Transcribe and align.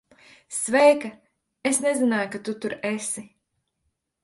Sveika. 0.59 1.11
Es 1.71 1.79
nezināju, 1.85 2.33
ka 2.37 2.43
tu 2.49 2.57
tur 2.65 2.77
esi. 2.95 3.27